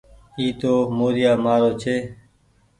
[0.37, 1.95] اي تو موريآ مآرو ڇي۔